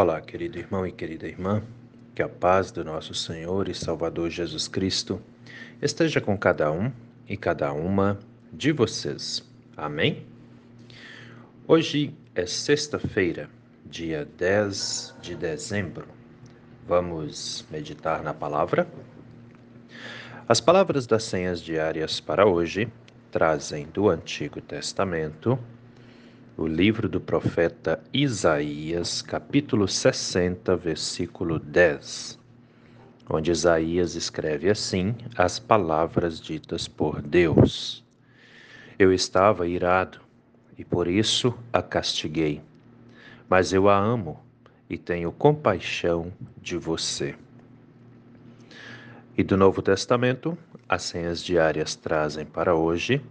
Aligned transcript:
Olá, 0.00 0.20
querido 0.20 0.56
irmão 0.60 0.86
e 0.86 0.92
querida 0.92 1.26
irmã, 1.26 1.60
que 2.14 2.22
a 2.22 2.28
paz 2.28 2.70
do 2.70 2.84
nosso 2.84 3.12
Senhor 3.14 3.68
e 3.68 3.74
Salvador 3.74 4.30
Jesus 4.30 4.68
Cristo 4.68 5.20
esteja 5.82 6.20
com 6.20 6.38
cada 6.38 6.70
um 6.70 6.92
e 7.28 7.36
cada 7.36 7.72
uma 7.72 8.16
de 8.52 8.70
vocês. 8.70 9.44
Amém? 9.76 10.24
Hoje 11.66 12.14
é 12.32 12.46
sexta-feira, 12.46 13.50
dia 13.84 14.24
10 14.38 15.16
de 15.20 15.34
dezembro. 15.34 16.06
Vamos 16.86 17.66
meditar 17.68 18.22
na 18.22 18.32
palavra? 18.32 18.86
As 20.48 20.60
palavras 20.60 21.08
das 21.08 21.24
senhas 21.24 21.60
diárias 21.60 22.20
para 22.20 22.46
hoje 22.46 22.88
trazem 23.32 23.88
do 23.88 24.08
Antigo 24.08 24.60
Testamento 24.60 25.58
o 26.58 26.66
livro 26.66 27.08
do 27.08 27.20
profeta 27.20 28.02
Isaías, 28.12 29.22
capítulo 29.22 29.86
60, 29.86 30.74
versículo 30.74 31.56
10, 31.56 32.36
onde 33.30 33.52
Isaías 33.52 34.16
escreve 34.16 34.68
assim 34.68 35.14
as 35.36 35.60
palavras 35.60 36.40
ditas 36.40 36.88
por 36.88 37.22
Deus: 37.22 38.04
Eu 38.98 39.12
estava 39.12 39.68
irado 39.68 40.20
e 40.76 40.84
por 40.84 41.06
isso 41.06 41.56
a 41.72 41.80
castiguei, 41.80 42.60
mas 43.48 43.72
eu 43.72 43.88
a 43.88 43.96
amo 43.96 44.42
e 44.90 44.98
tenho 44.98 45.30
compaixão 45.30 46.32
de 46.60 46.76
você. 46.76 47.36
E 49.36 49.44
do 49.44 49.56
Novo 49.56 49.80
Testamento, 49.80 50.58
as 50.88 51.04
senhas 51.04 51.40
diárias 51.40 51.94
trazem 51.94 52.44
para 52.44 52.74
hoje 52.74 53.22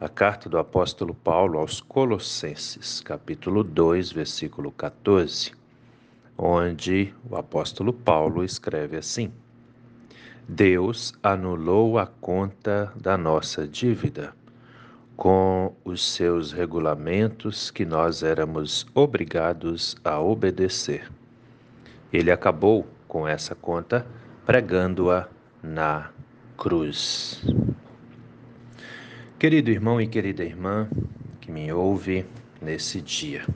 a 0.00 0.08
carta 0.08 0.48
do 0.48 0.58
apóstolo 0.58 1.12
Paulo 1.12 1.58
aos 1.58 1.80
Colossenses, 1.80 3.00
capítulo 3.00 3.64
2, 3.64 4.12
versículo 4.12 4.70
14, 4.70 5.52
onde 6.36 7.12
o 7.28 7.34
apóstolo 7.34 7.92
Paulo 7.92 8.44
escreve 8.44 8.96
assim: 8.96 9.32
Deus 10.46 11.12
anulou 11.20 11.98
a 11.98 12.06
conta 12.06 12.92
da 12.94 13.18
nossa 13.18 13.66
dívida 13.66 14.32
com 15.16 15.74
os 15.84 16.12
seus 16.12 16.52
regulamentos 16.52 17.68
que 17.68 17.84
nós 17.84 18.22
éramos 18.22 18.86
obrigados 18.94 19.96
a 20.04 20.20
obedecer. 20.20 21.10
Ele 22.12 22.30
acabou 22.30 22.86
com 23.08 23.26
essa 23.26 23.56
conta 23.56 24.06
pregando-a 24.46 25.26
na 25.60 26.10
cruz. 26.56 27.44
Querido 29.38 29.70
irmão 29.70 30.00
e 30.00 30.08
querida 30.08 30.42
irmã 30.42 30.88
que 31.40 31.48
me 31.48 31.72
ouve 31.72 32.26
nesse 32.60 33.00
dia, 33.00 33.46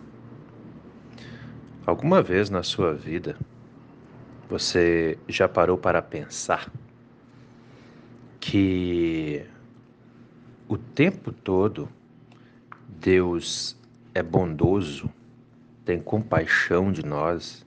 alguma 1.84 2.22
vez 2.22 2.48
na 2.48 2.62
sua 2.62 2.94
vida 2.94 3.36
você 4.48 5.18
já 5.26 5.48
parou 5.48 5.76
para 5.76 6.00
pensar 6.00 6.70
que 8.38 9.44
o 10.68 10.78
tempo 10.78 11.32
todo 11.32 11.88
Deus 12.88 13.76
é 14.14 14.22
bondoso, 14.22 15.10
tem 15.84 16.00
compaixão 16.00 16.92
de 16.92 17.04
nós, 17.04 17.66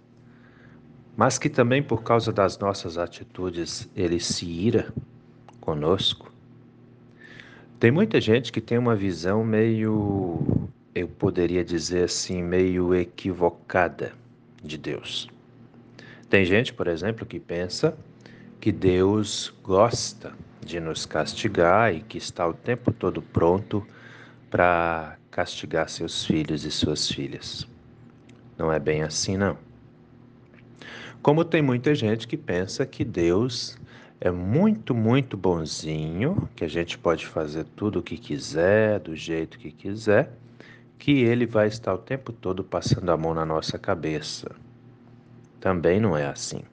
mas 1.18 1.38
que 1.38 1.50
também 1.50 1.84
por 1.84 2.02
causa 2.02 2.32
das 2.32 2.58
nossas 2.58 2.98
atitudes 2.98 3.90
ele 3.94 4.22
se 4.22 4.46
ira 4.46 4.94
conosco? 5.60 6.35
Tem 7.86 7.92
muita 7.92 8.20
gente 8.20 8.52
que 8.52 8.60
tem 8.60 8.80
uma 8.80 8.96
visão 8.96 9.44
meio, 9.44 10.68
eu 10.96 11.08
poderia 11.08 11.64
dizer 11.64 12.06
assim, 12.06 12.42
meio 12.42 12.96
equivocada 12.96 14.12
de 14.64 14.76
Deus. 14.76 15.30
Tem 16.28 16.44
gente, 16.46 16.74
por 16.74 16.88
exemplo, 16.88 17.28
que 17.28 17.40
pensa 17.40 17.96
que 18.60 18.72
Deus 18.72 19.54
gosta 19.62 20.34
de 20.66 20.80
nos 20.80 21.06
castigar 21.06 21.94
e 21.94 22.02
que 22.02 22.18
está 22.18 22.48
o 22.48 22.56
tempo 22.56 22.92
todo 22.92 23.22
pronto 23.22 23.86
para 24.50 25.20
castigar 25.30 25.88
seus 25.88 26.26
filhos 26.26 26.66
e 26.66 26.72
suas 26.72 27.08
filhas. 27.08 27.68
Não 28.58 28.74
é 28.74 28.80
bem 28.80 29.04
assim, 29.04 29.38
não. 29.38 29.60
Como 31.22 31.46
tem 31.46 31.62
muita 31.62 31.94
gente 31.94 32.28
que 32.28 32.36
pensa 32.36 32.84
que 32.84 33.06
Deus 33.06 33.78
é 34.20 34.32
muito, 34.32 34.96
muito 34.96 35.36
bonzinho, 35.36 36.50
que 36.56 36.64
a 36.64 36.68
gente 36.68 36.98
pode 36.98 37.26
fazer 37.26 37.66
tudo 37.76 38.00
o 38.00 38.04
que 38.04 38.18
quiser, 38.18 39.00
do 39.00 39.16
jeito 39.16 39.60
que 39.60 39.72
quiser, 39.72 40.32
que 40.98 41.24
ele 41.24 41.46
vai 41.46 41.68
estar 41.68 41.94
o 41.94 41.98
tempo 41.98 42.32
todo 42.32 42.64
passando 42.64 43.10
a 43.12 43.18
mão 43.18 43.34
na 43.34 43.46
nossa 43.46 43.78
cabeça. 43.78 44.56
Também 45.60 46.00
não 46.00 46.16
é 46.16 46.26
assim, 46.26 46.64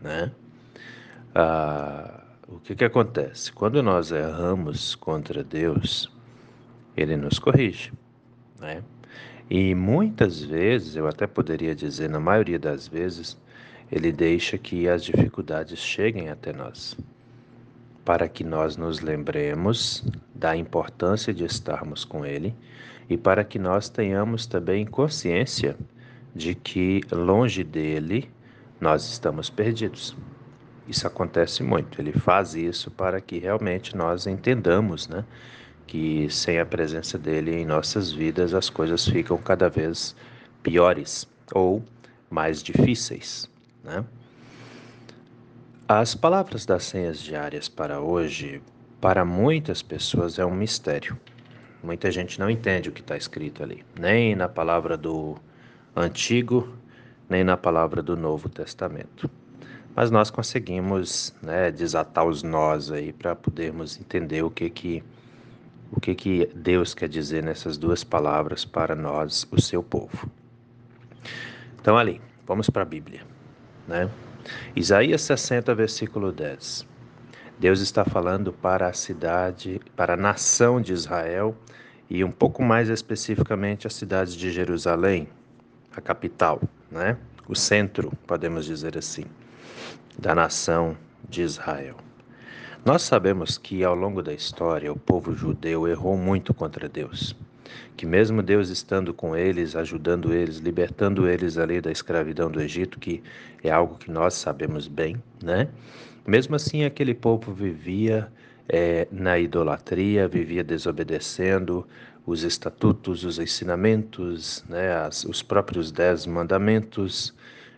né? 0.00 0.30
Ah, 1.34 2.22
o 2.46 2.58
que, 2.60 2.74
que 2.74 2.84
acontece? 2.84 3.52
Quando 3.52 3.82
nós 3.82 4.10
erramos 4.10 4.94
contra 4.94 5.42
Deus, 5.42 6.10
ele 6.96 7.16
nos 7.16 7.38
corrige, 7.38 7.92
né? 8.58 8.82
E 9.50 9.74
muitas 9.74 10.42
vezes, 10.42 10.94
eu 10.94 11.06
até 11.06 11.26
poderia 11.26 11.74
dizer, 11.74 12.08
na 12.10 12.20
maioria 12.20 12.58
das 12.58 12.86
vezes, 12.86 13.36
ele 13.90 14.12
deixa 14.12 14.58
que 14.58 14.86
as 14.86 15.02
dificuldades 15.02 15.78
cheguem 15.78 16.28
até 16.28 16.52
nós, 16.52 16.96
para 18.04 18.28
que 18.28 18.44
nós 18.44 18.76
nos 18.76 19.00
lembremos 19.00 20.04
da 20.34 20.54
importância 20.54 21.32
de 21.32 21.44
estarmos 21.44 22.04
com 22.04 22.24
Ele 22.24 22.54
e 23.08 23.16
para 23.16 23.42
que 23.42 23.58
nós 23.58 23.88
tenhamos 23.88 24.46
também 24.46 24.84
consciência 24.84 25.76
de 26.34 26.54
que 26.54 27.00
longe 27.10 27.64
dele 27.64 28.30
nós 28.78 29.10
estamos 29.10 29.48
perdidos. 29.48 30.14
Isso 30.86 31.06
acontece 31.06 31.62
muito. 31.62 32.00
Ele 32.00 32.12
faz 32.12 32.54
isso 32.54 32.90
para 32.90 33.20
que 33.20 33.38
realmente 33.38 33.96
nós 33.96 34.26
entendamos, 34.26 35.08
né, 35.08 35.24
que 35.86 36.28
sem 36.30 36.58
a 36.58 36.66
presença 36.66 37.18
dele 37.18 37.56
em 37.56 37.64
nossas 37.64 38.12
vidas 38.12 38.52
as 38.52 38.68
coisas 38.68 39.06
ficam 39.06 39.38
cada 39.38 39.70
vez 39.70 40.14
piores 40.62 41.26
ou 41.52 41.82
mais 42.30 42.62
difíceis. 42.62 43.50
Né? 43.82 44.04
As 45.86 46.14
palavras 46.14 46.66
das 46.66 46.84
senhas 46.84 47.18
diárias 47.18 47.68
para 47.68 48.00
hoje, 48.00 48.60
para 49.00 49.24
muitas 49.24 49.80
pessoas, 49.80 50.38
é 50.38 50.44
um 50.44 50.54
mistério. 50.54 51.18
Muita 51.82 52.10
gente 52.10 52.38
não 52.38 52.50
entende 52.50 52.88
o 52.88 52.92
que 52.92 53.00
está 53.00 53.16
escrito 53.16 53.62
ali, 53.62 53.82
nem 53.98 54.34
na 54.34 54.48
palavra 54.48 54.96
do 54.96 55.36
Antigo, 55.96 56.76
nem 57.28 57.42
na 57.42 57.56
palavra 57.56 58.02
do 58.02 58.16
Novo 58.16 58.48
Testamento. 58.48 59.30
Mas 59.94 60.10
nós 60.10 60.30
conseguimos 60.30 61.34
né, 61.40 61.70
desatar 61.70 62.26
os 62.26 62.42
nós 62.42 62.90
aí 62.90 63.12
para 63.12 63.34
podermos 63.34 63.98
entender 63.98 64.42
o 64.42 64.50
que 64.50 64.68
que 64.68 65.02
o 65.90 65.98
que 65.98 66.14
que 66.14 66.50
Deus 66.54 66.92
quer 66.92 67.08
dizer 67.08 67.42
nessas 67.42 67.78
duas 67.78 68.04
palavras 68.04 68.62
para 68.62 68.94
nós, 68.94 69.48
o 69.50 69.58
seu 69.58 69.82
povo. 69.82 70.30
Então 71.80 71.96
ali, 71.96 72.20
vamos 72.46 72.68
para 72.68 72.82
a 72.82 72.84
Bíblia 72.84 73.37
né? 73.88 74.08
Isaías 74.76 75.22
60, 75.22 75.74
versículo 75.74 76.30
10. 76.30 76.86
Deus 77.58 77.80
está 77.80 78.04
falando 78.04 78.52
para 78.52 78.86
a 78.86 78.92
cidade, 78.92 79.80
para 79.96 80.14
a 80.14 80.16
nação 80.16 80.80
de 80.80 80.92
Israel 80.92 81.56
e 82.08 82.22
um 82.22 82.30
pouco 82.30 82.62
mais 82.62 82.88
especificamente 82.88 83.86
a 83.86 83.90
cidade 83.90 84.36
de 84.36 84.52
Jerusalém, 84.52 85.28
a 85.96 86.00
capital, 86.00 86.60
né? 86.90 87.16
O 87.48 87.56
centro, 87.56 88.12
podemos 88.26 88.66
dizer 88.66 88.96
assim, 88.96 89.24
da 90.18 90.34
nação 90.34 90.96
de 91.28 91.42
Israel. 91.42 91.96
Nós 92.84 93.02
sabemos 93.02 93.58
que 93.58 93.82
ao 93.82 93.94
longo 93.94 94.22
da 94.22 94.32
história 94.32 94.92
o 94.92 94.98
povo 94.98 95.34
judeu 95.34 95.88
errou 95.88 96.16
muito 96.16 96.54
contra 96.54 96.88
Deus 96.88 97.34
que 97.96 98.06
mesmo 98.06 98.42
Deus 98.42 98.68
estando 98.68 99.12
com 99.12 99.36
eles, 99.36 99.74
ajudando 99.74 100.32
eles, 100.32 100.58
libertando 100.58 101.28
eles 101.28 101.58
ali 101.58 101.80
da 101.80 101.90
escravidão 101.90 102.50
do 102.50 102.60
Egito, 102.60 102.98
que 102.98 103.22
é 103.62 103.70
algo 103.70 103.96
que 103.96 104.10
nós 104.10 104.34
sabemos 104.34 104.86
bem, 104.86 105.22
né? 105.42 105.68
Mesmo 106.26 106.54
assim, 106.56 106.84
aquele 106.84 107.14
povo 107.14 107.52
vivia 107.52 108.30
é, 108.68 109.08
na 109.10 109.38
idolatria, 109.38 110.28
vivia 110.28 110.62
desobedecendo 110.62 111.86
os 112.26 112.42
estatutos, 112.42 113.24
os 113.24 113.38
ensinamentos, 113.38 114.62
né, 114.68 114.94
as, 114.94 115.24
os 115.24 115.42
próprios 115.42 115.90
dez 115.90 116.26
mandamentos, 116.26 117.34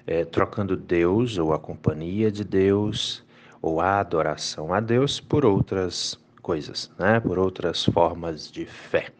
é, 0.06 0.24
trocando 0.24 0.76
Deus 0.76 1.38
ou 1.38 1.52
a 1.52 1.58
companhia 1.58 2.32
de 2.32 2.42
Deus 2.42 3.24
ou 3.62 3.80
a 3.80 4.00
adoração 4.00 4.74
a 4.74 4.80
Deus 4.80 5.20
por 5.20 5.44
outras 5.44 6.18
coisas, 6.42 6.90
né, 6.98 7.20
por 7.20 7.38
outras 7.38 7.84
formas 7.84 8.50
de 8.50 8.66
fé 8.66 9.12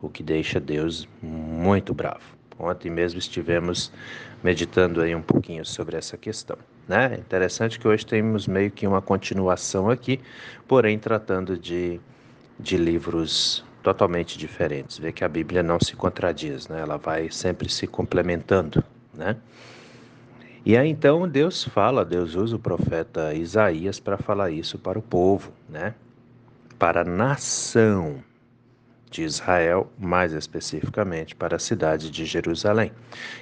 o 0.00 0.08
que 0.08 0.22
deixa 0.22 0.60
Deus 0.60 1.08
muito 1.22 1.92
bravo. 1.92 2.38
Ontem 2.58 2.90
mesmo 2.90 3.18
estivemos 3.18 3.92
meditando 4.42 5.00
aí 5.00 5.14
um 5.14 5.22
pouquinho 5.22 5.64
sobre 5.64 5.96
essa 5.96 6.16
questão. 6.16 6.58
Né? 6.88 7.16
Interessante 7.18 7.78
que 7.78 7.86
hoje 7.86 8.04
temos 8.04 8.46
meio 8.46 8.70
que 8.70 8.86
uma 8.86 9.02
continuação 9.02 9.88
aqui, 9.90 10.20
porém 10.66 10.98
tratando 10.98 11.56
de, 11.56 12.00
de 12.58 12.76
livros 12.76 13.64
totalmente 13.82 14.36
diferentes. 14.36 14.98
Vê 14.98 15.12
que 15.12 15.22
a 15.22 15.28
Bíblia 15.28 15.62
não 15.62 15.78
se 15.78 15.94
contradiz, 15.94 16.66
né? 16.66 16.80
ela 16.80 16.96
vai 16.96 17.30
sempre 17.30 17.68
se 17.68 17.86
complementando. 17.86 18.82
Né? 19.14 19.36
E 20.64 20.76
aí 20.76 20.88
então 20.88 21.28
Deus 21.28 21.64
fala, 21.64 22.04
Deus 22.04 22.34
usa 22.34 22.56
o 22.56 22.58
profeta 22.58 23.32
Isaías 23.34 24.00
para 24.00 24.18
falar 24.18 24.50
isso 24.50 24.78
para 24.78 24.98
o 24.98 25.02
povo, 25.02 25.52
né? 25.68 25.94
Para 26.78 27.00
a 27.00 27.04
nação 27.04 28.22
de 29.10 29.22
Israel, 29.22 29.90
mais 29.98 30.32
especificamente 30.32 31.34
para 31.34 31.56
a 31.56 31.58
cidade 31.58 32.10
de 32.10 32.24
Jerusalém. 32.24 32.92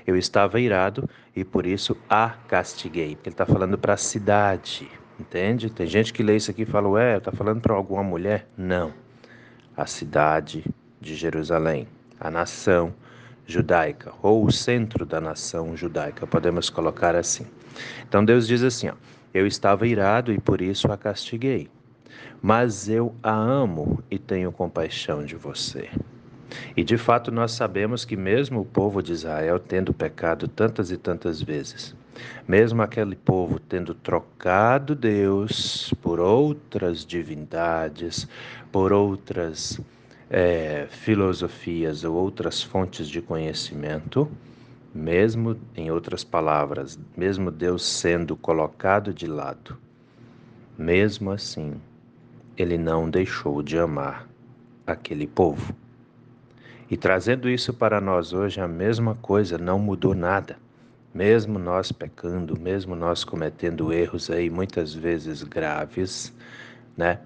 Eu 0.06 0.16
estava 0.16 0.60
irado 0.60 1.08
e 1.34 1.44
por 1.44 1.66
isso 1.66 1.96
a 2.08 2.30
castiguei. 2.48 3.10
Ele 3.10 3.18
está 3.26 3.44
falando 3.44 3.76
para 3.76 3.94
a 3.94 3.96
cidade, 3.96 4.88
entende? 5.18 5.70
Tem 5.70 5.86
gente 5.86 6.12
que 6.12 6.22
lê 6.22 6.36
isso 6.36 6.50
aqui 6.50 6.62
e 6.62 6.66
fala, 6.66 6.88
ué, 6.88 7.16
está 7.18 7.32
falando 7.32 7.60
para 7.60 7.74
alguma 7.74 8.02
mulher? 8.02 8.46
Não. 8.56 8.92
A 9.76 9.86
cidade 9.86 10.64
de 11.00 11.14
Jerusalém, 11.14 11.86
a 12.18 12.30
nação 12.30 12.94
judaica, 13.46 14.12
ou 14.22 14.44
o 14.44 14.50
centro 14.50 15.06
da 15.06 15.20
nação 15.20 15.76
judaica, 15.76 16.26
podemos 16.26 16.68
colocar 16.68 17.14
assim. 17.14 17.46
Então 18.08 18.24
Deus 18.24 18.46
diz 18.46 18.62
assim: 18.62 18.88
ó, 18.88 18.94
Eu 19.32 19.46
estava 19.46 19.86
irado 19.86 20.32
e 20.32 20.40
por 20.40 20.60
isso 20.60 20.90
a 20.90 20.96
castiguei, 20.96 21.68
mas 22.42 22.88
eu 22.88 23.14
a 23.22 23.32
amo 23.32 24.02
e 24.10 24.18
tenho 24.18 24.52
compaixão 24.52 25.24
de 25.24 25.36
você. 25.36 25.88
E 26.76 26.84
de 26.84 26.96
fato 26.96 27.30
nós 27.30 27.52
sabemos 27.52 28.04
que, 28.04 28.16
mesmo 28.16 28.60
o 28.60 28.64
povo 28.64 29.02
de 29.02 29.12
Israel 29.12 29.58
tendo 29.58 29.92
pecado 29.92 30.46
tantas 30.46 30.90
e 30.90 30.96
tantas 30.96 31.42
vezes, 31.42 31.94
mesmo 32.46 32.82
aquele 32.82 33.16
povo 33.16 33.58
tendo 33.58 33.94
trocado 33.94 34.94
Deus 34.94 35.92
por 36.00 36.20
outras 36.20 37.04
divindades, 37.04 38.28
por 38.70 38.92
outras 38.92 39.80
é, 40.30 40.86
filosofias 40.90 42.04
ou 42.04 42.14
outras 42.14 42.62
fontes 42.62 43.08
de 43.08 43.20
conhecimento, 43.20 44.30
mesmo, 44.94 45.56
em 45.76 45.90
outras 45.90 46.24
palavras, 46.24 46.98
mesmo 47.16 47.50
Deus 47.50 47.84
sendo 47.84 48.34
colocado 48.34 49.12
de 49.12 49.26
lado, 49.26 49.76
mesmo 50.78 51.30
assim, 51.30 51.74
ele 52.56 52.78
não 52.78 53.08
deixou 53.08 53.62
de 53.62 53.78
amar 53.78 54.28
aquele 54.86 55.26
povo. 55.26 55.74
E 56.90 56.96
trazendo 56.96 57.50
isso 57.50 57.74
para 57.74 58.00
nós 58.00 58.32
hoje, 58.32 58.60
a 58.60 58.68
mesma 58.68 59.14
coisa, 59.16 59.58
não 59.58 59.78
mudou 59.78 60.14
nada. 60.14 60.56
Mesmo 61.12 61.58
nós 61.58 61.90
pecando, 61.90 62.58
mesmo 62.58 62.94
nós 62.94 63.24
cometendo 63.24 63.92
erros 63.92 64.30
aí 64.30 64.48
muitas 64.48 64.94
vezes 64.94 65.42
graves, 65.42 66.32
né? 66.96 67.18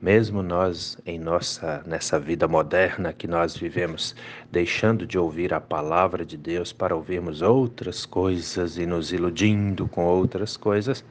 mesmo 0.00 0.42
nós 0.42 0.96
em 1.04 1.18
nossa 1.18 1.82
nessa 1.84 2.20
vida 2.20 2.46
moderna 2.46 3.12
que 3.12 3.26
nós 3.26 3.56
vivemos, 3.56 4.14
deixando 4.50 5.06
de 5.06 5.18
ouvir 5.18 5.52
a 5.52 5.60
palavra 5.60 6.24
de 6.24 6.36
Deus 6.36 6.72
para 6.72 6.94
ouvirmos 6.94 7.42
outras 7.42 8.06
coisas 8.06 8.78
e 8.78 8.86
nos 8.86 9.12
iludindo 9.12 9.88
com 9.88 10.04
outras 10.04 10.56
coisas, 10.56 11.04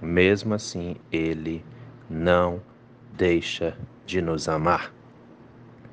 mesmo 0.00 0.54
assim 0.54 0.96
ele 1.10 1.64
não 2.08 2.60
deixa 3.16 3.76
de 4.04 4.20
nos 4.20 4.48
amar. 4.48 4.92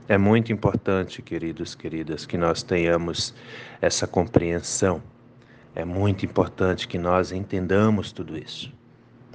É 0.07 0.17
muito 0.17 0.51
importante, 0.51 1.21
queridos, 1.21 1.75
queridas, 1.75 2.25
que 2.25 2.37
nós 2.37 2.61
tenhamos 2.61 3.33
essa 3.81 4.05
compreensão. 4.05 5.01
É 5.73 5.85
muito 5.85 6.25
importante 6.25 6.87
que 6.87 6.97
nós 6.97 7.31
entendamos 7.31 8.11
tudo 8.11 8.37
isso, 8.37 8.71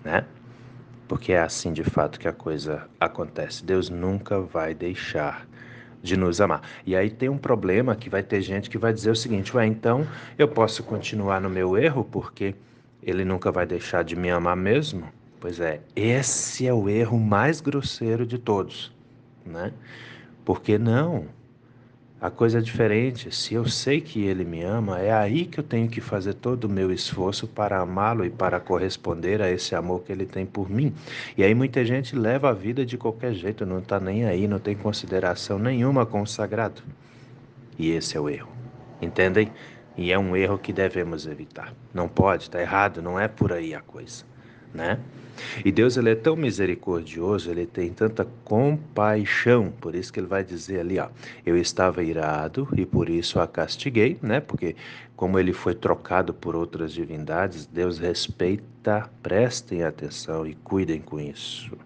né? 0.04 0.24
porque 1.08 1.32
é 1.32 1.40
assim 1.40 1.72
de 1.72 1.82
fato 1.82 2.20
que 2.20 2.28
a 2.28 2.32
coisa 2.32 2.86
acontece. 3.00 3.64
Deus 3.64 3.88
nunca 3.88 4.40
vai 4.40 4.74
deixar 4.74 5.48
de 6.02 6.16
nos 6.16 6.40
amar. 6.40 6.60
E 6.86 6.94
aí 6.94 7.10
tem 7.10 7.28
um 7.28 7.38
problema 7.38 7.96
que 7.96 8.10
vai 8.10 8.22
ter 8.22 8.42
gente 8.42 8.70
que 8.70 8.78
vai 8.78 8.92
dizer 8.92 9.10
o 9.10 9.16
seguinte: 9.16 9.56
ué, 9.56 9.66
então 9.66 10.06
eu 10.38 10.46
posso 10.46 10.84
continuar 10.84 11.40
no 11.40 11.48
meu 11.48 11.76
erro 11.76 12.04
porque 12.04 12.54
ele 13.02 13.24
nunca 13.24 13.50
vai 13.50 13.66
deixar 13.66 14.04
de 14.04 14.14
me 14.14 14.30
amar 14.30 14.56
mesmo? 14.56 15.08
Pois 15.40 15.60
é, 15.60 15.80
esse 15.94 16.66
é 16.66 16.74
o 16.74 16.88
erro 16.88 17.18
mais 17.18 17.60
grosseiro 17.60 18.26
de 18.26 18.38
todos, 18.38 18.92
né? 19.46 19.72
Porque 20.44 20.78
não? 20.78 21.26
A 22.20 22.30
coisa 22.30 22.58
é 22.58 22.60
diferente. 22.60 23.32
Se 23.32 23.54
eu 23.54 23.68
sei 23.68 24.00
que 24.00 24.24
ele 24.24 24.44
me 24.44 24.60
ama, 24.64 24.98
é 24.98 25.12
aí 25.12 25.46
que 25.46 25.60
eu 25.60 25.62
tenho 25.62 25.88
que 25.88 26.00
fazer 26.00 26.34
todo 26.34 26.64
o 26.64 26.68
meu 26.68 26.90
esforço 26.90 27.46
para 27.46 27.78
amá-lo 27.78 28.24
e 28.24 28.30
para 28.30 28.58
corresponder 28.58 29.40
a 29.40 29.48
esse 29.48 29.72
amor 29.76 30.02
que 30.02 30.10
ele 30.10 30.26
tem 30.26 30.44
por 30.44 30.68
mim. 30.68 30.92
E 31.36 31.44
aí 31.44 31.54
muita 31.54 31.84
gente 31.84 32.16
leva 32.16 32.50
a 32.50 32.52
vida 32.52 32.84
de 32.84 32.98
qualquer 32.98 33.32
jeito, 33.34 33.64
não 33.64 33.78
está 33.78 34.00
nem 34.00 34.24
aí, 34.24 34.48
não 34.48 34.58
tem 34.58 34.74
consideração 34.74 35.60
nenhuma 35.60 36.04
com 36.04 36.20
o 36.20 36.26
sagrado. 36.26 36.82
E 37.78 37.92
esse 37.92 38.16
é 38.16 38.20
o 38.20 38.28
erro. 38.28 38.50
Entendem? 39.00 39.52
E 39.96 40.10
é 40.10 40.18
um 40.18 40.34
erro 40.34 40.58
que 40.58 40.72
devemos 40.72 41.24
evitar. 41.24 41.72
Não 41.94 42.08
pode, 42.08 42.44
está 42.44 42.60
errado, 42.60 43.00
não 43.00 43.18
é 43.18 43.28
por 43.28 43.52
aí 43.52 43.74
a 43.76 43.80
coisa, 43.80 44.24
né? 44.72 44.98
E 45.64 45.70
Deus 45.70 45.96
ele 45.96 46.10
é 46.10 46.14
tão 46.14 46.36
misericordioso, 46.36 47.50
ele 47.50 47.66
tem 47.66 47.92
tanta 47.92 48.26
compaixão, 48.44 49.72
por 49.80 49.94
isso 49.94 50.12
que 50.12 50.20
ele 50.20 50.26
vai 50.26 50.42
dizer 50.42 50.80
ali, 50.80 50.98
ó, 50.98 51.08
eu 51.46 51.56
estava 51.56 52.02
irado 52.02 52.68
e 52.76 52.84
por 52.84 53.08
isso 53.08 53.38
a 53.38 53.46
castiguei, 53.46 54.18
né? 54.20 54.40
Porque 54.40 54.74
como 55.16 55.38
ele 55.38 55.52
foi 55.52 55.74
trocado 55.74 56.32
por 56.32 56.54
outras 56.54 56.92
divindades, 56.92 57.66
Deus 57.66 57.98
respeita, 57.98 59.08
prestem 59.22 59.82
atenção 59.82 60.46
e 60.46 60.54
cuidem 60.54 61.00
com 61.00 61.20
isso. 61.20 61.76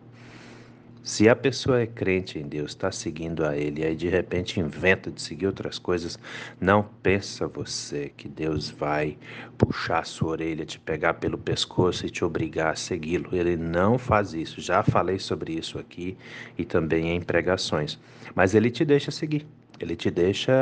Se 1.03 1.29
a 1.29 1.35
pessoa 1.35 1.81
é 1.81 1.87
crente 1.87 2.39
em 2.39 2.47
Deus, 2.47 2.71
está 2.71 2.93
seguindo 2.93 3.45
a 3.45 3.57
Ele, 3.57 3.85
aí 3.85 3.97
de 3.97 4.09
repente 4.09 4.61
inventa 4.61 5.11
de 5.11 5.21
seguir 5.21 5.49
outras 5.49 5.77
coisas, 5.77 6.17
não 6.61 6.89
pensa 7.03 7.49
você 7.49 8.13
que 8.17 8.29
Deus 8.29 8.71
vai 8.71 9.19
puxar 9.59 9.99
a 9.99 10.05
sua 10.05 10.31
orelha, 10.31 10.65
te 10.65 10.79
pegar 10.79 11.15
pelo 11.15 11.37
pescoço 11.37 12.07
e 12.07 12.11
te 12.11 12.25
obrigar 12.25 12.73
a 12.73 12.77
segui-lo. 12.77 13.31
Ele 13.33 13.57
não 13.57 13.99
faz 13.99 14.33
isso. 14.33 14.61
Já 14.61 14.85
falei 14.85 15.19
sobre 15.19 15.55
isso 15.55 15.77
aqui 15.77 16.17
e 16.57 16.65
também 16.65 17.11
em 17.11 17.21
pregações. 17.21 17.99
Mas 18.33 18.55
Ele 18.55 18.71
te 18.71 18.85
deixa 18.85 19.11
seguir. 19.11 19.45
Ele 19.81 19.97
te 19.97 20.11
deixa 20.11 20.53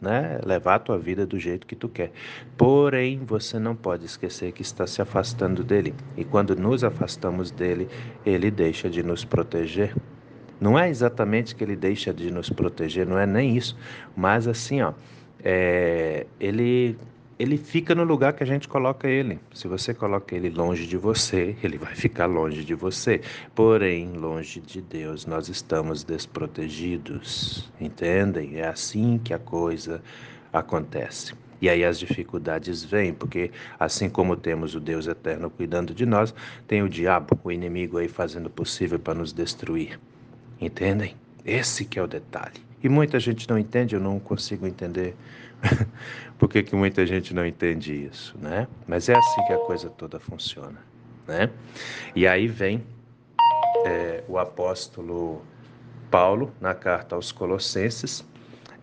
né, 0.00 0.38
levar 0.44 0.74
a 0.74 0.78
tua 0.78 0.98
vida 0.98 1.24
do 1.26 1.38
jeito 1.38 1.66
que 1.66 1.74
tu 1.74 1.88
quer. 1.88 2.12
Porém, 2.56 3.20
você 3.24 3.58
não 3.58 3.74
pode 3.74 4.04
esquecer 4.04 4.52
que 4.52 4.62
está 4.62 4.86
se 4.86 5.00
afastando 5.00 5.64
dele. 5.64 5.94
E 6.16 6.24
quando 6.24 6.54
nos 6.54 6.84
afastamos 6.84 7.50
dele, 7.50 7.88
ele 8.26 8.50
deixa 8.50 8.90
de 8.90 9.02
nos 9.02 9.24
proteger. 9.24 9.94
Não 10.60 10.78
é 10.78 10.88
exatamente 10.88 11.54
que 11.54 11.64
ele 11.64 11.74
deixa 11.74 12.12
de 12.12 12.30
nos 12.30 12.50
proteger, 12.50 13.06
não 13.06 13.18
é 13.18 13.26
nem 13.26 13.56
isso. 13.56 13.76
Mas 14.14 14.46
assim, 14.46 14.82
ó, 14.82 14.92
é, 15.42 16.26
ele 16.38 16.96
ele 17.42 17.56
fica 17.56 17.92
no 17.92 18.04
lugar 18.04 18.34
que 18.34 18.44
a 18.44 18.46
gente 18.46 18.68
coloca 18.68 19.08
ele. 19.08 19.40
Se 19.52 19.66
você 19.66 19.92
coloca 19.92 20.32
ele 20.32 20.48
longe 20.48 20.86
de 20.86 20.96
você, 20.96 21.56
ele 21.60 21.76
vai 21.76 21.92
ficar 21.92 22.26
longe 22.26 22.64
de 22.64 22.72
você. 22.72 23.20
Porém, 23.52 24.12
longe 24.12 24.60
de 24.60 24.80
Deus, 24.80 25.26
nós 25.26 25.48
estamos 25.48 26.04
desprotegidos. 26.04 27.68
Entendem? 27.80 28.60
É 28.60 28.68
assim 28.68 29.18
que 29.18 29.34
a 29.34 29.40
coisa 29.40 30.00
acontece. 30.52 31.34
E 31.60 31.68
aí 31.68 31.84
as 31.84 31.98
dificuldades 31.98 32.84
vêm, 32.84 33.12
porque 33.12 33.50
assim 33.78 34.08
como 34.08 34.36
temos 34.36 34.76
o 34.76 34.80
Deus 34.80 35.08
eterno 35.08 35.50
cuidando 35.50 35.92
de 35.92 36.06
nós, 36.06 36.32
tem 36.68 36.80
o 36.80 36.88
diabo, 36.88 37.36
o 37.42 37.50
inimigo 37.50 37.98
aí 37.98 38.06
fazendo 38.06 38.46
o 38.46 38.50
possível 38.50 39.00
para 39.00 39.14
nos 39.14 39.32
destruir. 39.32 39.98
Entendem? 40.60 41.16
Esse 41.44 41.84
que 41.84 41.98
é 41.98 42.02
o 42.02 42.06
detalhe. 42.06 42.71
E 42.82 42.88
muita 42.88 43.20
gente 43.20 43.48
não 43.48 43.58
entende, 43.58 43.94
eu 43.94 44.00
não 44.00 44.18
consigo 44.18 44.66
entender 44.66 45.14
por 46.38 46.48
que, 46.48 46.62
que 46.62 46.74
muita 46.74 47.06
gente 47.06 47.32
não 47.32 47.46
entende 47.46 48.06
isso, 48.06 48.36
né? 48.40 48.66
Mas 48.86 49.08
é 49.08 49.16
assim 49.16 49.44
que 49.46 49.52
a 49.52 49.58
coisa 49.58 49.88
toda 49.90 50.18
funciona, 50.18 50.78
né? 51.26 51.48
E 52.14 52.26
aí 52.26 52.48
vem 52.48 52.82
é, 53.86 54.24
o 54.28 54.38
apóstolo 54.38 55.42
Paulo 56.10 56.52
na 56.60 56.74
carta 56.74 57.14
aos 57.14 57.30
Colossenses 57.30 58.24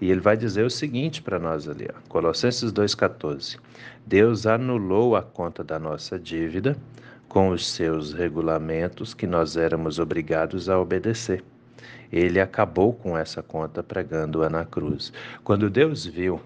e 0.02 0.10
ele 0.10 0.22
vai 0.22 0.38
dizer 0.38 0.64
o 0.66 0.70
seguinte 0.70 1.22
para 1.22 1.38
nós 1.38 1.68
ali, 1.68 1.88
ó, 1.94 2.00
Colossenses 2.08 2.72
2,14: 2.72 3.60
Deus 4.06 4.46
anulou 4.46 5.16
a 5.16 5.22
conta 5.22 5.64
da 5.64 5.78
nossa 5.78 6.18
dívida 6.18 6.78
com 7.28 7.50
os 7.50 7.70
seus 7.70 8.14
regulamentos 8.14 9.14
que 9.14 9.28
nós 9.28 9.58
éramos 9.58 10.00
obrigados 10.00 10.70
a 10.70 10.80
obedecer. 10.80 11.44
Ele 12.12 12.40
acabou 12.40 12.94
com 12.94 13.18
essa 13.18 13.44
conta 13.44 13.84
pregando-a 13.84 14.50
na 14.50 14.66
cruz. 14.66 15.14
Quando 15.44 15.70
Deus 15.70 16.06
viu 16.06 16.42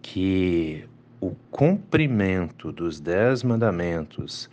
que 0.00 0.84
o 1.20 1.34
cumprimento 1.50 2.72
dos 2.72 3.00
dez 3.00 3.42
mandamentos 3.42 4.48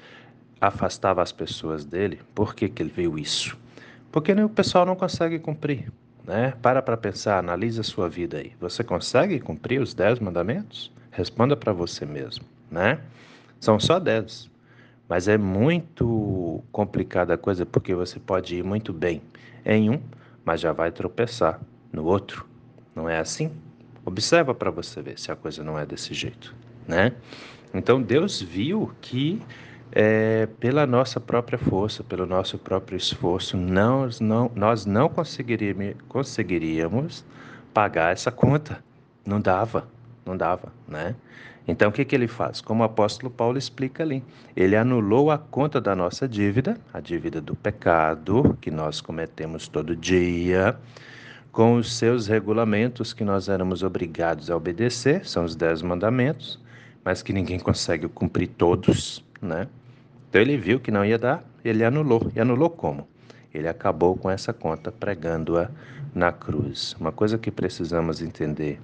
afastava 0.60 1.22
as 1.22 1.32
pessoas 1.32 1.86
dele, 1.86 2.20
por 2.34 2.56
que, 2.56 2.68
que 2.68 2.82
ele 2.82 2.92
viu 2.94 3.18
isso? 3.18 3.58
Porque 4.12 4.32
o 4.34 4.50
pessoal 4.50 4.86
não 4.86 4.96
consegue 4.96 5.40
cumprir. 5.40 5.92
Né? 6.26 6.54
Para 6.62 6.82
para 6.82 6.98
pensar, 6.98 7.38
analise 7.38 7.80
a 7.80 7.84
sua 7.84 8.10
vida 8.10 8.38
aí. 8.38 8.52
Você 8.60 8.84
consegue 8.84 9.40
cumprir 9.40 9.80
os 9.80 9.94
dez 9.94 10.20
mandamentos? 10.20 10.92
Responda 11.10 11.56
para 11.56 11.72
você 11.72 12.06
mesmo. 12.06 12.44
Né? 12.70 13.00
São 13.62 13.80
só 13.80 13.98
dez. 13.98 14.50
Mas 15.08 15.30
é 15.30 15.38
muito 15.38 16.62
complicada 16.70 17.34
a 17.34 17.38
coisa 17.38 17.66
porque 17.66 17.96
você 17.96 18.20
pode 18.20 18.58
ir 18.58 18.64
muito 18.64 18.92
bem 18.92 19.22
em 19.66 19.90
um, 19.90 20.02
mas 20.48 20.62
já 20.62 20.72
vai 20.72 20.94
tropeçar 20.94 21.60
no 21.92 22.06
outro. 22.06 22.46
Não 22.96 23.10
é 23.10 23.20
assim? 23.20 23.52
Observa 24.06 24.56
para 24.56 24.72
você 24.72 25.02
ver 25.02 25.20
se 25.20 25.30
a 25.30 25.36
coisa 25.36 25.62
não 25.62 25.78
é 25.78 25.86
desse 25.86 26.14
jeito, 26.14 26.56
né? 26.88 27.12
Então 27.74 28.02
Deus 28.02 28.42
viu 28.42 28.90
que 29.02 29.42
é, 29.92 30.46
pela 30.58 30.88
nossa 30.88 31.20
própria 31.20 31.58
força, 31.58 32.02
pelo 32.02 32.26
nosso 32.26 32.58
próprio 32.58 32.96
esforço, 32.96 33.58
nós 33.58 34.22
não, 34.22 34.50
nós 34.56 34.86
não 34.86 35.10
conseguiríamos, 35.10 35.96
conseguiríamos 36.08 37.26
pagar 37.74 38.14
essa 38.14 38.32
conta. 38.32 38.82
Não 39.26 39.42
dava, 39.42 39.86
não 40.28 40.38
dava, 40.38 40.72
né? 40.88 41.16
Então 41.68 41.90
o 41.90 41.92
que, 41.92 42.06
que 42.06 42.16
ele 42.16 42.28
faz? 42.28 42.62
Como 42.62 42.82
o 42.82 42.86
apóstolo 42.86 43.30
Paulo 43.30 43.58
explica 43.58 44.04
ali, 44.04 44.24
ele 44.56 44.76
anulou 44.76 45.32
a 45.32 45.38
conta 45.38 45.82
da 45.82 45.96
nossa 45.96 46.28
dívida, 46.28 46.78
a 46.94 47.00
dívida 47.00 47.42
do 47.42 47.56
pecado 47.56 48.58
que 48.62 48.72
nós 48.72 49.02
cometemos 49.02 49.68
todo 49.68 49.96
dia, 49.96 50.78
com 51.52 51.76
os 51.76 51.98
seus 51.98 52.28
regulamentos 52.28 53.14
que 53.14 53.24
nós 53.24 53.50
éramos 53.50 53.84
obrigados 53.84 54.50
a 54.50 54.56
obedecer, 54.56 55.28
são 55.28 55.44
os 55.44 55.56
dez 55.56 55.82
mandamentos, 55.82 56.60
mas 57.04 57.22
que 57.22 57.34
ninguém 57.34 57.60
consegue 57.60 58.08
cumprir 58.08 58.48
todos, 58.48 59.26
né? 59.42 59.68
Então 60.30 60.42
ele 60.42 60.58
viu 60.58 60.80
que 60.80 60.92
não 60.92 61.04
ia 61.04 61.18
dar, 61.18 61.44
ele 61.66 61.84
anulou. 61.84 62.32
E 62.36 62.40
anulou 62.40 62.70
como? 62.70 63.08
Ele 63.54 63.68
acabou 63.68 64.16
com 64.16 64.30
essa 64.30 64.54
conta 64.54 64.92
pregando-a 64.92 65.70
na 66.14 66.32
cruz. 66.32 66.96
Uma 67.00 67.12
coisa 67.12 67.38
que 67.38 67.50
precisamos 67.50 68.22
entender: 68.22 68.80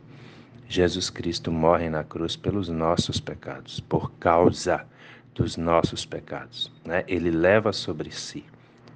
Jesus 0.68 1.10
Cristo 1.10 1.52
morre 1.52 1.90
na 1.90 2.04
cruz 2.04 2.36
pelos 2.36 2.70
nossos 2.70 3.20
pecados, 3.20 3.80
por 3.80 4.12
causa 4.14 4.86
dos 5.36 5.58
nossos 5.58 6.06
pecados. 6.06 6.72
Né? 6.86 7.04
Ele 7.08 7.30
leva 7.32 7.74
sobre 7.74 8.12
si 8.12 8.46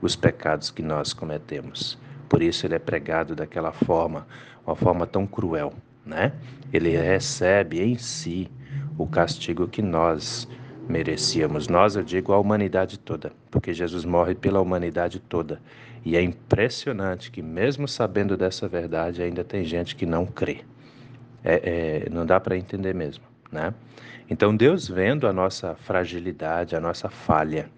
os 0.01 0.15
pecados 0.15 0.71
que 0.71 0.81
nós 0.81 1.13
cometemos. 1.13 1.97
Por 2.29 2.41
isso 2.41 2.65
ele 2.65 2.75
é 2.75 2.79
pregado 2.79 3.35
daquela 3.35 3.71
forma, 3.71 4.27
uma 4.65 4.75
forma 4.75 5.05
tão 5.05 5.25
cruel. 5.25 5.73
Né? 6.05 6.33
Ele 6.71 6.95
recebe 6.95 7.81
em 7.81 7.97
si 7.97 8.49
o 8.97 9.07
castigo 9.07 9.67
que 9.67 9.81
nós 9.81 10.47
merecíamos. 10.87 11.67
Nós, 11.67 11.95
eu 11.95 12.03
digo, 12.03 12.33
a 12.33 12.39
humanidade 12.39 12.97
toda, 12.97 13.31
porque 13.51 13.73
Jesus 13.73 14.05
morre 14.05 14.33
pela 14.33 14.61
humanidade 14.61 15.19
toda. 15.19 15.61
E 16.05 16.15
é 16.15 16.21
impressionante 16.21 17.29
que, 17.29 17.41
mesmo 17.41 17.87
sabendo 17.87 18.37
dessa 18.37 18.67
verdade, 18.67 19.21
ainda 19.21 19.43
tem 19.43 19.63
gente 19.63 19.95
que 19.95 20.05
não 20.05 20.25
crê. 20.25 20.61
É, 21.49 22.03
é, 22.05 22.09
não 22.09 22.25
dá 22.25 22.41
para 22.41 22.57
entender 22.57 22.93
mesmo, 22.93 23.23
né? 23.49 23.73
Então, 24.29 24.53
Deus 24.53 24.89
vendo 24.89 25.25
a 25.25 25.31
nossa 25.31 25.75
fragilidade, 25.75 26.75
a 26.75 26.81
nossa 26.81 27.09
falha, 27.09 27.69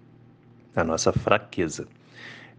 a 0.74 0.82
nossa 0.82 1.12
fraqueza, 1.12 1.86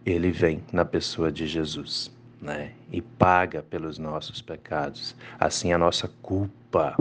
Ele 0.06 0.30
vem 0.30 0.64
na 0.72 0.86
pessoa 0.86 1.30
de 1.30 1.46
Jesus, 1.46 2.10
né? 2.40 2.72
E 2.90 3.02
paga 3.02 3.62
pelos 3.62 3.98
nossos 3.98 4.40
pecados. 4.40 5.14
Assim, 5.38 5.70
a 5.70 5.76
nossa 5.76 6.08
culpa 6.22 6.96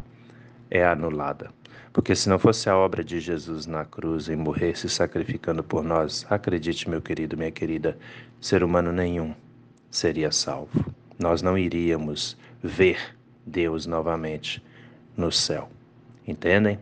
é 0.70 0.86
anulada. 0.86 1.50
Porque 1.94 2.14
se 2.14 2.28
não 2.28 2.38
fosse 2.38 2.70
a 2.70 2.76
obra 2.76 3.06
de 3.06 3.18
Jesus 3.18 3.66
na 3.66 3.86
cruz 3.86 4.28
em 4.28 4.36
morrer 4.36 4.78
se 4.78 4.90
sacrificando 4.90 5.64
por 5.64 5.86
nós, 5.86 6.26
acredite, 6.30 6.90
meu 6.90 7.02
querido, 7.02 7.38
minha 7.38 7.52
querida, 7.52 7.98
ser 8.42 8.62
humano 8.62 8.92
nenhum 8.92 9.34
seria 9.90 10.34
salvo. 10.34 10.94
Nós 11.18 11.42
não 11.42 11.58
iríamos 11.58 12.36
ver 12.62 13.16
Deus 13.46 13.86
novamente 13.86 14.64
no 15.16 15.32
céu. 15.32 15.70
Entendem? 16.28 16.80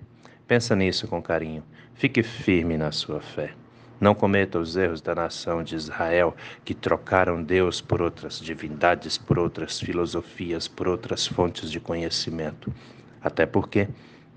Pensa 0.48 0.76
nisso 0.76 1.08
com 1.08 1.22
carinho. 1.22 1.64
Fique 1.94 2.24
firme 2.24 2.78
na 2.78 2.92
sua 2.92 3.22
fé. 3.22 3.54
Não 4.00 4.16
cometa 4.16 4.58
os 4.58 4.78
erros 4.78 5.02
da 5.02 5.14
nação 5.14 5.62
de 5.62 5.76
Israel, 5.76 6.36
que 6.64 6.74
trocaram 6.74 7.44
Deus 7.44 7.82
por 7.82 8.02
outras 8.02 8.40
divindades, 8.40 9.18
por 9.18 9.38
outras 9.38 9.80
filosofias, 9.80 10.68
por 10.68 10.88
outras 10.88 11.28
fontes 11.28 11.70
de 11.70 11.80
conhecimento. 11.80 12.74
Até 13.22 13.46
porque 13.46 13.90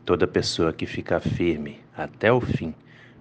toda 0.04 0.26
pessoa 0.26 0.72
que 0.72 0.84
ficar 0.84 1.20
firme 1.20 1.80
até 1.96 2.32
o 2.32 2.40
fim 2.40 2.74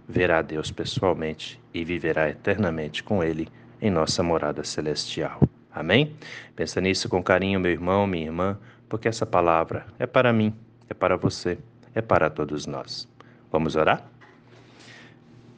verá 0.07 0.41
Deus 0.41 0.71
pessoalmente 0.71 1.61
e 1.73 1.85
viverá 1.85 2.29
eternamente 2.29 3.03
com 3.03 3.23
Ele 3.23 3.47
em 3.79 3.91
nossa 3.91 4.23
morada 4.23 4.63
celestial. 4.63 5.39
Amém? 5.73 6.15
Pensa 6.55 6.81
nisso 6.81 7.07
com 7.07 7.23
carinho, 7.23 7.59
meu 7.59 7.71
irmão, 7.71 8.05
minha 8.05 8.25
irmã, 8.25 8.57
porque 8.91 9.07
essa 9.07 9.25
palavra 9.25 9.85
é 9.97 10.05
para 10.05 10.33
mim, 10.33 10.53
é 10.89 10.93
para 10.93 11.15
você, 11.15 11.57
é 11.95 12.01
para 12.01 12.29
todos 12.29 12.67
nós. 12.67 13.07
Vamos 13.49 13.77
orar? 13.77 14.05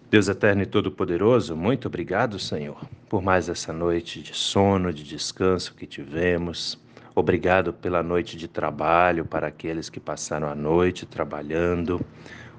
Deus 0.07 0.27
eterno 0.27 0.61
e 0.61 0.67
todo-poderoso, 0.67 1.55
muito 1.55 1.87
obrigado, 1.87 2.37
Senhor, 2.37 2.79
por 3.09 3.23
mais 3.23 3.49
essa 3.49 3.73
noite 3.73 4.21
de 4.21 4.35
sono, 4.35 4.93
de 4.93 5.03
descanso 5.03 5.73
que 5.73 5.87
tivemos. 5.87 6.79
Obrigado 7.15 7.73
pela 7.73 8.03
noite 8.03 8.37
de 8.37 8.47
trabalho 8.47 9.25
para 9.25 9.47
aqueles 9.47 9.89
que 9.89 9.99
passaram 9.99 10.47
a 10.47 10.53
noite 10.53 11.03
trabalhando. 11.03 11.99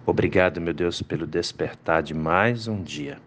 Obrigado, 0.04 0.60
meu 0.60 0.74
Deus, 0.74 1.00
pelo 1.00 1.24
despertar 1.24 2.02
de 2.02 2.14
mais 2.14 2.66
um 2.66 2.82
dia, 2.82 3.18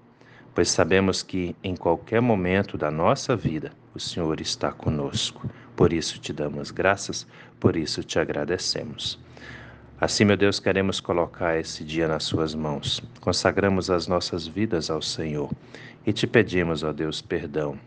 pois 0.54 0.70
sabemos 0.70 1.24
que 1.24 1.56
em 1.64 1.78
qualquer 1.78 2.22
momento 2.22 2.78
da 2.78 2.92
nossa 2.92 3.38
vida 3.38 3.72
o 3.96 4.00
Senhor 4.02 4.42
está 4.42 4.70
conosco. 4.74 5.50
Por 5.78 5.94
isso 5.94 6.20
te 6.20 6.34
damos 6.34 6.70
graças, 6.70 7.26
por 7.58 7.78
isso 7.78 8.04
te 8.04 8.20
agradecemos. 8.20 9.18
Assim, 10.02 10.26
meu 10.26 10.36
Deus, 10.36 10.60
queremos 10.60 11.00
colocar 11.00 11.58
esse 11.58 11.86
dia 11.86 12.10
nas 12.10 12.26
Suas 12.26 12.54
mãos. 12.54 13.02
Consagramos 13.22 13.90
as 13.90 14.08
nossas 14.08 14.46
vidas 14.46 14.90
ao 14.90 15.02
Senhor 15.02 15.50
e 16.06 16.12
te 16.12 16.28
pedimos, 16.28 16.84
ó 16.84 16.92
Deus, 16.92 17.22
perdão 17.22 17.80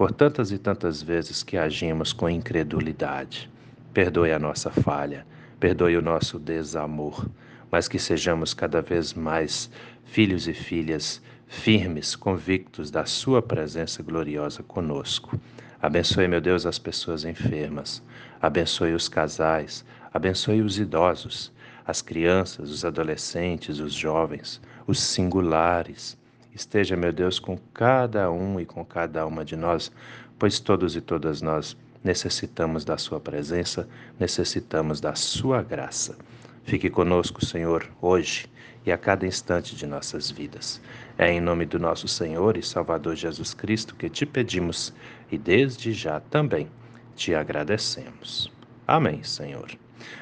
por 0.00 0.12
tantas 0.12 0.50
e 0.50 0.56
tantas 0.56 1.02
vezes 1.02 1.42
que 1.42 1.58
agimos 1.58 2.14
com 2.14 2.26
incredulidade. 2.26 3.50
Perdoe 3.92 4.32
a 4.32 4.38
nossa 4.38 4.70
falha, 4.70 5.26
perdoe 5.58 5.94
o 5.94 6.00
nosso 6.00 6.38
desamor, 6.38 7.28
mas 7.70 7.86
que 7.86 7.98
sejamos 7.98 8.54
cada 8.54 8.80
vez 8.80 9.12
mais 9.12 9.70
filhos 10.04 10.48
e 10.48 10.54
filhas 10.54 11.20
firmes, 11.46 12.16
convictos 12.16 12.90
da 12.90 13.04
Sua 13.04 13.42
presença 13.42 14.02
gloriosa 14.02 14.62
conosco. 14.62 15.38
Abençoe, 15.80 16.28
meu 16.28 16.40
Deus, 16.40 16.66
as 16.66 16.78
pessoas 16.78 17.24
enfermas, 17.24 18.02
abençoe 18.40 18.92
os 18.92 19.08
casais, 19.08 19.84
abençoe 20.12 20.60
os 20.60 20.78
idosos, 20.78 21.52
as 21.86 22.02
crianças, 22.02 22.70
os 22.70 22.84
adolescentes, 22.84 23.78
os 23.80 23.94
jovens, 23.94 24.60
os 24.86 25.00
singulares 25.00 26.20
esteja, 26.54 26.96
meu 26.96 27.12
Deus, 27.12 27.38
com 27.38 27.56
cada 27.72 28.30
um 28.30 28.60
e 28.60 28.66
com 28.66 28.84
cada 28.84 29.26
uma 29.26 29.44
de 29.44 29.56
nós, 29.56 29.90
pois 30.38 30.58
todos 30.60 30.96
e 30.96 31.00
todas 31.00 31.40
nós 31.40 31.76
necessitamos 32.02 32.84
da 32.84 32.96
Sua 32.98 33.20
presença, 33.20 33.88
necessitamos 34.18 35.00
da 35.00 35.14
Sua 35.14 35.62
graça. 35.62 36.16
Fique 36.64 36.90
conosco, 36.90 37.44
Senhor, 37.44 37.88
hoje 38.00 38.46
e 38.84 38.90
a 38.90 38.98
cada 38.98 39.26
instante 39.26 39.76
de 39.76 39.86
nossas 39.86 40.30
vidas. 40.30 40.80
É 41.18 41.30
em 41.30 41.40
nome 41.40 41.66
do 41.66 41.78
nosso 41.78 42.08
Senhor 42.08 42.56
e 42.56 42.62
Salvador 42.62 43.14
Jesus 43.14 43.52
Cristo 43.52 43.94
que 43.94 44.08
te 44.08 44.24
pedimos 44.24 44.92
e 45.30 45.38
desde 45.38 45.92
já 45.92 46.20
também 46.20 46.68
te 47.14 47.34
agradecemos. 47.34 48.50
Amém, 48.86 49.22
Senhor. 49.22 49.70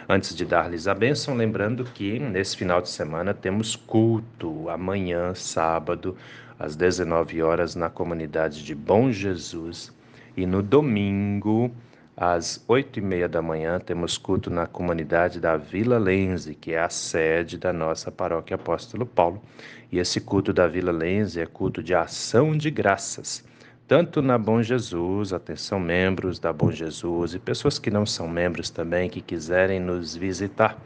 Antes 0.09 0.35
de 0.35 0.45
dar-lhes 0.45 0.89
a 0.89 0.95
bênção, 0.95 1.35
lembrando 1.35 1.85
que 1.85 2.19
nesse 2.19 2.57
final 2.57 2.83
de 2.83 2.89
semana 2.89 3.33
temos 3.33 3.77
culto, 3.77 4.69
amanhã, 4.69 5.35
sábado, 5.35 6.17
às 6.59 6.75
19 6.75 7.43
horas, 7.43 7.75
na 7.75 7.89
comunidade 7.89 8.65
de 8.65 8.75
Bom 8.75 9.13
Jesus, 9.13 9.93
e 10.37 10.45
no 10.45 10.63
domingo, 10.63 11.71
às 12.17 12.65
oito 12.67 12.99
e 12.99 13.03
meia 13.03 13.29
da 13.29 13.41
manhã, 13.41 13.79
temos 13.79 14.19
culto 14.19 14.51
na 14.51 14.67
comunidade 14.67 15.41
da 15.41 15.57
Vila 15.57 15.99
Lenze, 15.99 16.55
que 16.55 16.73
é 16.73 16.81
a 16.81 16.89
sede 16.89 17.57
da 17.57 17.73
nossa 17.73 18.11
paróquia 18.11 18.57
Apóstolo 18.57 19.07
Paulo. 19.07 19.41
E 19.91 19.99
esse 19.99 20.21
culto 20.21 20.53
da 20.53 20.67
Vila 20.67 20.93
Lenze 20.93 21.41
é 21.41 21.47
culto 21.47 21.83
de 21.83 21.95
ação 21.95 22.57
de 22.57 22.71
graças 22.71 23.45
tanto 23.89 24.21
na 24.21 24.37
Bom 24.37 24.63
Jesus, 24.63 25.33
atenção 25.33 25.81
membros 25.81 26.39
da 26.39 26.53
Bom 26.53 26.71
Jesus 26.71 27.33
e 27.33 27.39
pessoas 27.39 27.79
que 27.79 27.91
não 27.91 28.05
são 28.05 28.29
membros 28.29 28.69
também 28.69 29.09
que 29.09 29.23
quiserem 29.23 29.81
nos 29.81 30.15
visitar. 30.15 30.77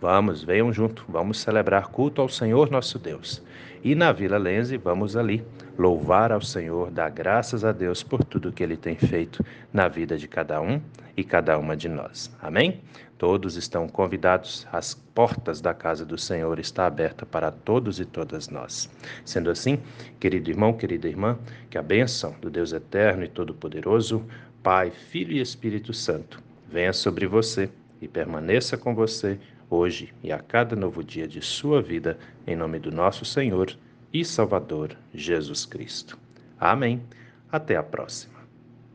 Vamos, 0.00 0.44
venham 0.44 0.72
junto, 0.72 1.04
vamos 1.08 1.40
celebrar 1.40 1.88
culto 1.88 2.22
ao 2.22 2.28
Senhor 2.28 2.70
nosso 2.70 3.00
Deus. 3.00 3.42
E 3.86 3.94
na 3.94 4.10
Vila 4.10 4.36
Lenze, 4.36 4.76
vamos 4.76 5.16
ali 5.16 5.44
louvar 5.78 6.32
ao 6.32 6.40
Senhor, 6.40 6.90
dar 6.90 7.08
graças 7.08 7.64
a 7.64 7.70
Deus 7.70 8.02
por 8.02 8.24
tudo 8.24 8.50
que 8.50 8.60
ele 8.60 8.76
tem 8.76 8.96
feito 8.96 9.46
na 9.72 9.86
vida 9.86 10.18
de 10.18 10.26
cada 10.26 10.60
um 10.60 10.82
e 11.16 11.22
cada 11.22 11.56
uma 11.56 11.76
de 11.76 11.88
nós. 11.88 12.28
Amém? 12.42 12.80
Todos 13.16 13.54
estão 13.54 13.86
convidados, 13.86 14.66
as 14.72 14.92
portas 14.92 15.60
da 15.60 15.72
casa 15.72 16.04
do 16.04 16.18
Senhor 16.18 16.58
está 16.58 16.84
aberta 16.84 17.24
para 17.24 17.52
todos 17.52 18.00
e 18.00 18.04
todas 18.04 18.48
nós. 18.48 18.90
Sendo 19.24 19.50
assim, 19.50 19.78
querido 20.18 20.50
irmão, 20.50 20.72
querida 20.72 21.06
irmã, 21.06 21.38
que 21.70 21.78
a 21.78 21.82
bênção 21.82 22.34
do 22.40 22.50
Deus 22.50 22.72
eterno 22.72 23.22
e 23.22 23.28
todo-poderoso, 23.28 24.26
Pai, 24.64 24.90
Filho 24.90 25.30
e 25.30 25.40
Espírito 25.40 25.94
Santo, 25.94 26.42
venha 26.68 26.92
sobre 26.92 27.24
você 27.28 27.70
e 28.02 28.08
permaneça 28.08 28.76
com 28.76 28.96
você 28.96 29.38
hoje 29.70 30.12
e 30.22 30.32
a 30.32 30.38
cada 30.38 30.76
novo 30.76 31.02
dia 31.02 31.26
de 31.26 31.40
sua 31.40 31.82
vida, 31.82 32.18
em 32.46 32.56
nome 32.56 32.78
do 32.78 32.90
nosso 32.90 33.24
Senhor 33.24 33.76
e 34.12 34.24
Salvador 34.24 34.96
Jesus 35.14 35.66
Cristo. 35.66 36.18
Amém. 36.58 37.02
Até 37.50 37.76
a 37.76 37.82
próxima. 37.82 38.35